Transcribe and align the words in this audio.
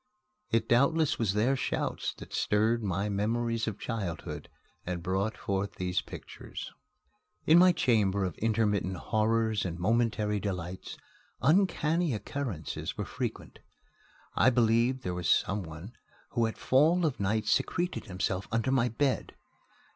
It 0.49 0.67
doubtless 0.67 1.19
was 1.19 1.35
their 1.35 1.55
shouts 1.55 2.15
that 2.15 2.33
stirred 2.33 2.81
my 2.81 3.07
memories 3.07 3.67
of 3.67 3.77
childhood 3.77 4.49
and 4.83 5.03
brought 5.03 5.37
forth 5.37 5.75
these 5.75 6.01
pictures. 6.01 6.71
In 7.45 7.59
my 7.59 7.71
chamber 7.71 8.23
of 8.25 8.35
intermittent 8.39 8.97
horrors 8.97 9.63
and 9.63 9.77
momentary 9.77 10.39
delights, 10.39 10.97
uncanny 11.39 12.15
occurrences 12.15 12.97
were 12.97 13.05
frequent. 13.05 13.59
I 14.35 14.49
believed 14.49 15.03
there 15.03 15.13
was 15.13 15.29
some 15.29 15.61
one 15.61 15.93
who 16.31 16.47
at 16.47 16.57
fall 16.57 17.05
of 17.05 17.19
night 17.19 17.45
secreted 17.45 18.05
himself 18.05 18.47
under 18.51 18.71
my 18.71 18.89
bed. 18.89 19.35